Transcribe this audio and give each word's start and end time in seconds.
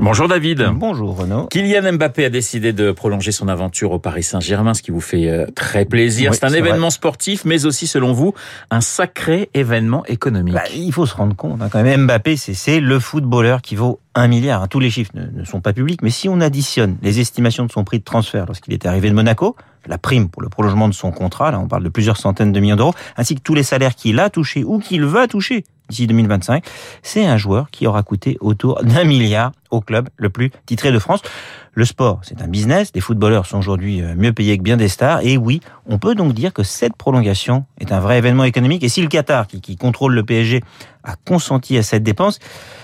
Bonjour 0.00 0.28
David. 0.28 0.62
Bonjour 0.74 1.16
Renaud. 1.16 1.46
Kylian 1.46 1.94
Mbappé 1.94 2.26
a 2.26 2.30
décidé 2.30 2.72
de 2.72 2.92
prolonger 2.92 3.32
son 3.32 3.48
aventure 3.48 3.92
au 3.92 3.98
Paris 3.98 4.22
Saint-Germain, 4.22 4.74
ce 4.74 4.82
qui 4.82 4.90
vous 4.90 5.00
fait 5.00 5.28
euh, 5.28 5.46
très 5.54 5.84
plaisir. 5.84 6.30
Oui, 6.30 6.36
c'est 6.38 6.46
un 6.46 6.52
événement 6.52 6.90
sportif, 6.90 7.44
mais 7.44 7.64
aussi, 7.64 7.86
selon 7.86 8.12
vous, 8.12 8.34
un 8.70 8.80
sacré 8.82 9.48
événement 9.54 10.04
économique. 10.06 10.54
Bah, 10.54 10.62
il 10.74 10.92
faut 10.92 11.06
se 11.06 11.14
rendre 11.14 11.34
compte, 11.34 11.60
hein, 11.62 11.68
quand 11.70 11.82
même, 11.82 12.04
Mbappé, 12.06 12.36
c'est- 12.36 12.54
c'est 12.54 12.78
le 12.80 12.98
footballeur 13.00 13.62
qui 13.62 13.74
vaut 13.74 13.98
un 14.14 14.28
milliard. 14.28 14.62
hein. 14.62 14.66
Tous 14.68 14.80
les 14.80 14.90
chiffres 14.90 15.12
ne, 15.14 15.26
ne 15.40 15.44
sont 15.44 15.60
pas 15.60 15.72
publics, 15.72 16.02
mais 16.02 16.10
si 16.10 16.28
on 16.28 16.40
additionne 16.40 16.96
les 17.02 17.18
estimations 17.18 17.64
de 17.64 17.72
son 17.72 17.82
prix 17.82 17.98
de 17.98 18.04
transfert 18.04 18.44
lorsqu'il 18.46 18.74
était 18.74 18.88
arrivé 18.88 19.08
de 19.10 19.14
Monaco, 19.14 19.56
la 19.86 19.98
prime 19.98 20.28
pour 20.28 20.42
le 20.42 20.48
prolongement 20.48 20.88
de 20.88 20.94
son 20.94 21.10
contrat, 21.10 21.50
là 21.50 21.58
on 21.58 21.68
parle 21.68 21.84
de 21.84 21.88
plusieurs 21.88 22.16
centaines 22.16 22.52
de 22.52 22.60
millions 22.60 22.76
d'euros, 22.76 22.94
ainsi 23.16 23.34
que 23.34 23.40
tous 23.40 23.54
les 23.54 23.62
salaires 23.62 23.94
qu'il 23.94 24.20
a 24.20 24.30
touchés 24.30 24.62
ou 24.64 24.78
qu'il 24.78 25.04
va 25.04 25.26
toucher 25.26 25.64
d'ici 25.88 26.06
2025, 26.08 26.64
c'est 27.02 27.24
un 27.26 27.36
joueur 27.36 27.70
qui 27.70 27.86
aura 27.86 28.02
coûté 28.02 28.36
autour 28.40 28.82
d'un 28.82 29.04
milliard 29.04 29.52
au 29.70 29.80
club 29.80 30.08
le 30.16 30.30
plus 30.30 30.50
titré 30.66 30.92
de 30.92 30.98
France. 30.98 31.20
Le 31.72 31.84
sport, 31.84 32.20
c'est 32.22 32.40
un 32.40 32.48
business. 32.48 32.90
Les 32.94 33.02
footballeurs 33.02 33.44
sont 33.44 33.58
aujourd'hui 33.58 34.00
euh, 34.00 34.14
mieux 34.16 34.32
payés 34.32 34.56
que 34.56 34.62
bien 34.62 34.78
des 34.78 34.88
stars. 34.88 35.20
Et 35.22 35.36
oui, 35.36 35.60
on 35.86 35.98
peut 35.98 36.14
donc 36.14 36.32
dire 36.32 36.52
que 36.52 36.62
cette 36.62 36.96
prolongation 36.96 37.66
est 37.78 37.92
un 37.92 38.00
vrai 38.00 38.18
événement 38.18 38.44
économique. 38.44 38.82
Et 38.82 38.88
si 38.88 39.02
le 39.02 39.08
Qatar, 39.08 39.46
qui, 39.46 39.60
qui 39.60 39.76
contrôle 39.76 40.14
le 40.14 40.22
PSG, 40.22 40.62
a 41.04 41.14
consenti 41.24 41.78
à 41.78 41.82
cette 41.82 42.02
dépense, 42.02 42.38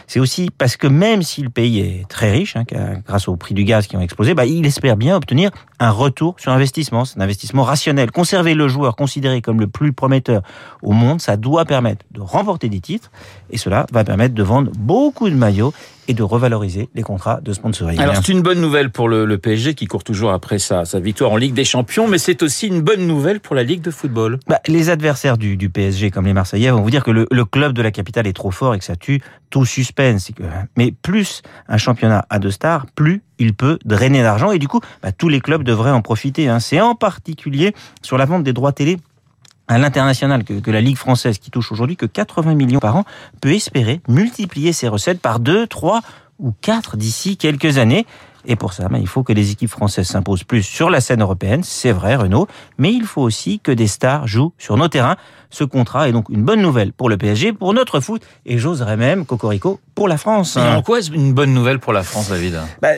c'est 0.06 0.20
aussi 0.20 0.50
parce 0.56 0.77
que 0.77 0.86
même 0.86 1.22
si 1.22 1.42
le 1.42 1.48
pays 1.48 1.80
est 1.80 2.08
très 2.08 2.30
riche, 2.30 2.56
hein, 2.56 2.64
grâce 3.06 3.28
au 3.28 3.36
prix 3.36 3.55
du 3.55 3.64
gaz 3.64 3.86
qui 3.86 3.96
ont 3.96 4.00
explosé, 4.00 4.34
bah, 4.34 4.46
il 4.46 4.64
espère 4.66 4.96
bien 4.96 5.16
obtenir 5.16 5.50
un 5.80 5.91
retour 5.91 6.36
sur 6.38 6.52
investissement. 6.52 7.05
C'est 7.05 7.19
un 7.19 7.22
investissement 7.22 7.62
rationnel. 7.64 8.10
Conserver 8.10 8.55
le 8.55 8.69
joueur 8.69 8.94
considéré 8.94 9.41
comme 9.41 9.58
le 9.58 9.66
plus 9.66 9.92
prometteur 9.92 10.42
au 10.83 10.92
monde, 10.92 11.20
ça 11.20 11.36
doit 11.36 11.64
permettre 11.64 12.05
de 12.10 12.20
remporter 12.20 12.69
des 12.69 12.80
titres. 12.80 13.10
Et 13.50 13.58
cela 13.58 13.86
va 13.91 14.05
permettre 14.05 14.34
de 14.34 14.42
vendre 14.42 14.70
beaucoup 14.78 15.28
de 15.28 15.34
maillots 15.34 15.72
et 16.08 16.14
de 16.14 16.22
revaloriser 16.22 16.89
les 16.95 17.03
contrats 17.03 17.41
de 17.41 17.53
sponsoring. 17.53 17.98
Alors 18.00 18.17
c'est 18.17 18.28
une 18.33 18.42
bonne 18.42 18.61
nouvelle 18.61 18.91
pour 18.91 19.08
le, 19.08 19.25
le 19.25 19.39
PSG 19.39 19.75
qui 19.75 19.86
court 19.86 20.03
toujours 20.05 20.33
après 20.33 20.59
sa, 20.59 20.84
sa 20.84 20.98
victoire 21.00 21.31
en 21.33 21.36
Ligue 21.36 21.55
des 21.55 21.64
Champions, 21.64 22.09
mais 22.09 22.19
c'est 22.19 22.42
aussi 22.42 22.67
une 22.67 22.81
bonne 22.81 23.06
nouvelle 23.06 23.39
pour 23.41 23.55
la 23.55 23.62
Ligue 23.62 23.83
de 23.83 23.91
football. 23.91 24.39
Bah, 24.48 24.61
les 24.67 24.91
adversaires 24.91 25.39
du, 25.39 25.56
du 25.56 25.70
PSG, 25.70 26.11
comme 26.11 26.27
les 26.27 26.33
Marseillais, 26.33 26.70
vont 26.70 26.83
vous 26.83 26.91
dire 26.91 27.05
que 27.05 27.11
le, 27.12 27.27
le 27.31 27.44
club 27.44 27.72
de 27.72 27.83
la 27.83 27.91
capitale 27.92 28.27
est 28.27 28.33
trop 28.33 28.50
fort 28.50 28.75
et 28.75 28.78
que 28.78 28.84
ça 28.84 28.97
tue 28.97 29.20
tout 29.50 29.64
suspense. 29.64 30.31
Mais 30.77 30.92
plus 31.03 31.42
un 31.69 31.77
championnat 31.77 32.25
a 32.31 32.39
de 32.39 32.50
stars, 32.50 32.87
plus 32.94 33.22
il 33.39 33.55
peut 33.55 33.78
drainer 33.84 34.22
d'argent. 34.22 34.50
Et 34.50 34.59
du 34.59 34.66
coup, 34.69 34.81
bah, 35.03 35.12
tous 35.12 35.28
les 35.28 35.41
clubs 35.41 35.62
devraient 35.62 35.91
en 35.91 36.03
profiter. 36.03 36.48
hein. 36.48 36.59
C'est 36.61 36.81
en 36.81 36.94
particulier 36.94 37.75
sur 38.03 38.16
la 38.19 38.25
vente 38.25 38.42
des 38.44 38.53
droits 38.53 38.72
télé 38.72 38.98
à 39.68 39.78
l'international 39.78 40.44
que, 40.44 40.70
la 40.70 40.80
Ligue 40.80 40.96
française, 40.96 41.38
qui 41.38 41.50
touche 41.50 41.72
aujourd'hui 41.72 41.96
que 41.96 42.06
80 42.06 42.55
millions 42.55 42.80
par 42.80 42.96
an, 42.96 43.05
peut 43.41 43.52
espérer 43.52 44.00
multiplier 44.08 44.72
ses 44.72 44.88
recettes 44.88 45.20
par 45.20 45.41
2, 45.41 45.66
3 45.66 46.00
ou 46.38 46.52
4 46.60 46.96
d'ici 46.96 47.36
quelques 47.36 47.78
années. 47.78 48.06
Et 48.46 48.56
pour 48.56 48.72
ça, 48.72 48.88
ben, 48.88 48.98
il 48.98 49.06
faut 49.06 49.22
que 49.22 49.32
les 49.32 49.50
équipes 49.50 49.70
françaises 49.70 50.08
s'imposent 50.08 50.44
plus 50.44 50.62
sur 50.62 50.90
la 50.90 51.00
scène 51.00 51.22
européenne, 51.22 51.62
c'est 51.62 51.92
vrai 51.92 52.16
Renault, 52.16 52.48
mais 52.78 52.92
il 52.92 53.04
faut 53.04 53.22
aussi 53.22 53.60
que 53.60 53.72
des 53.72 53.86
stars 53.86 54.26
jouent 54.26 54.52
sur 54.58 54.76
nos 54.76 54.88
terrains. 54.88 55.16
Ce 55.50 55.64
contrat 55.64 56.08
est 56.08 56.12
donc 56.12 56.28
une 56.30 56.42
bonne 56.42 56.62
nouvelle 56.62 56.92
pour 56.92 57.08
le 57.08 57.18
PSG, 57.18 57.52
pour 57.52 57.74
notre 57.74 58.00
foot, 58.00 58.22
et 58.46 58.58
j'oserais 58.58 58.96
même, 58.96 59.26
Cocorico, 59.26 59.80
pour 59.94 60.08
la 60.08 60.16
France. 60.16 60.56
Et 60.56 60.60
en 60.60 60.82
quoi 60.82 60.98
est-ce 60.98 61.12
une 61.12 61.34
bonne 61.34 61.52
nouvelle 61.52 61.78
pour 61.78 61.92
la 61.92 62.02
France, 62.02 62.30
David? 62.30 62.58
Bah, 62.80 62.88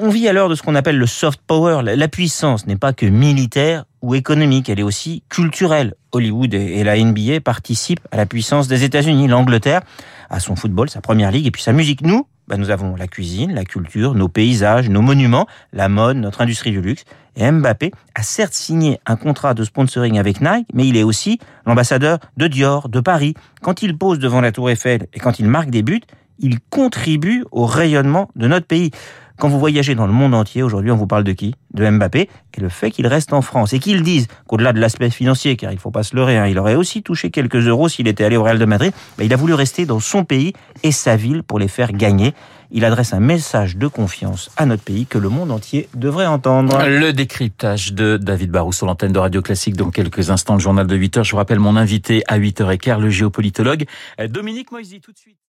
on, 0.00 0.08
vit 0.08 0.26
à 0.26 0.32
l'heure 0.32 0.48
de 0.48 0.54
ce 0.54 0.62
qu'on 0.62 0.74
appelle 0.74 0.96
le 0.96 1.06
soft 1.06 1.40
power. 1.46 1.82
La, 1.82 2.08
puissance 2.08 2.66
n'est 2.66 2.76
pas 2.76 2.94
que 2.94 3.04
militaire 3.04 3.84
ou 4.00 4.14
économique, 4.14 4.68
elle 4.70 4.80
est 4.80 4.84
aussi 4.84 5.22
culturelle. 5.28 5.94
Hollywood 6.12 6.54
et, 6.54 6.82
la 6.82 6.96
NBA 6.96 7.40
participent 7.44 8.00
à 8.10 8.16
la 8.16 8.24
puissance 8.24 8.68
des 8.68 8.84
États-Unis. 8.84 9.28
L'Angleterre 9.28 9.82
a 10.30 10.40
son 10.40 10.56
football, 10.56 10.88
sa 10.88 11.02
première 11.02 11.30
ligue 11.30 11.46
et 11.46 11.50
puis 11.50 11.62
sa 11.62 11.72
musique. 11.72 12.00
Nous, 12.00 12.26
bah, 12.48 12.56
nous 12.56 12.70
avons 12.70 12.96
la 12.96 13.06
cuisine, 13.06 13.54
la 13.54 13.64
culture, 13.64 14.14
nos 14.14 14.28
paysages, 14.28 14.88
nos 14.88 15.02
monuments, 15.02 15.46
la 15.72 15.88
mode, 15.88 16.16
notre 16.16 16.40
industrie 16.40 16.70
du 16.70 16.80
luxe. 16.80 17.04
Et 17.36 17.50
Mbappé 17.50 17.92
a 18.14 18.22
certes 18.22 18.54
signé 18.54 19.00
un 19.06 19.16
contrat 19.16 19.54
de 19.54 19.62
sponsoring 19.64 20.18
avec 20.18 20.40
Nike, 20.40 20.66
mais 20.72 20.88
il 20.88 20.96
est 20.96 21.02
aussi 21.02 21.38
l'ambassadeur 21.66 22.18
de 22.36 22.46
Dior, 22.48 22.88
de 22.88 23.00
Paris. 23.00 23.34
Quand 23.60 23.82
il 23.82 23.96
pose 23.96 24.18
devant 24.18 24.40
la 24.40 24.50
Tour 24.50 24.70
Eiffel 24.70 25.06
et 25.12 25.20
quand 25.20 25.38
il 25.38 25.46
marque 25.46 25.70
des 25.70 25.82
buts, 25.82 26.00
il 26.38 26.58
contribue 26.70 27.44
au 27.52 27.66
rayonnement 27.66 28.30
de 28.34 28.48
notre 28.48 28.66
pays. 28.66 28.90
Quand 29.38 29.48
vous 29.48 29.60
voyagez 29.60 29.94
dans 29.94 30.08
le 30.08 30.12
monde 30.12 30.34
entier, 30.34 30.64
aujourd'hui, 30.64 30.90
on 30.90 30.96
vous 30.96 31.06
parle 31.06 31.22
de 31.22 31.30
qui? 31.30 31.54
De 31.72 31.88
Mbappé. 31.88 32.28
Et 32.56 32.60
le 32.60 32.68
fait 32.68 32.90
qu'il 32.90 33.06
reste 33.06 33.32
en 33.32 33.40
France 33.40 33.72
et 33.72 33.78
qu'il 33.78 34.02
dise 34.02 34.26
qu'au-delà 34.48 34.72
de 34.72 34.80
l'aspect 34.80 35.10
financier, 35.10 35.54
car 35.54 35.70
il 35.70 35.78
faut 35.78 35.92
pas 35.92 36.02
se 36.02 36.16
leurrer, 36.16 36.36
hein, 36.36 36.48
il 36.48 36.58
aurait 36.58 36.74
aussi 36.74 37.04
touché 37.04 37.30
quelques 37.30 37.68
euros 37.68 37.88
s'il 37.88 38.08
était 38.08 38.24
allé 38.24 38.36
au 38.36 38.42
Real 38.42 38.58
de 38.58 38.64
Madrid, 38.64 38.92
bah, 39.16 39.22
il 39.22 39.32
a 39.32 39.36
voulu 39.36 39.54
rester 39.54 39.86
dans 39.86 40.00
son 40.00 40.24
pays 40.24 40.54
et 40.82 40.90
sa 40.90 41.14
ville 41.14 41.44
pour 41.44 41.60
les 41.60 41.68
faire 41.68 41.92
gagner. 41.92 42.34
Il 42.72 42.84
adresse 42.84 43.14
un 43.14 43.20
message 43.20 43.76
de 43.76 43.86
confiance 43.86 44.50
à 44.56 44.66
notre 44.66 44.82
pays 44.82 45.06
que 45.06 45.18
le 45.18 45.28
monde 45.28 45.52
entier 45.52 45.88
devrait 45.94 46.26
entendre. 46.26 46.76
Le 46.84 47.12
décryptage 47.12 47.92
de 47.92 48.16
David 48.16 48.50
Barrou 48.50 48.72
sur 48.72 48.86
l'antenne 48.86 49.12
de 49.12 49.20
Radio 49.20 49.40
Classique 49.40 49.76
dans 49.76 49.90
quelques 49.90 50.30
instants, 50.30 50.54
le 50.54 50.60
journal 50.60 50.88
de 50.88 50.96
8h. 50.96 51.22
Je 51.22 51.30
vous 51.30 51.36
rappelle 51.36 51.60
mon 51.60 51.76
invité 51.76 52.24
à 52.26 52.40
8h15, 52.40 52.98
le 52.98 53.08
géopolitologue 53.08 53.84
Dominique 54.28 54.72
Moisy, 54.72 55.00
tout 55.00 55.12
de 55.12 55.18
suite. 55.18 55.38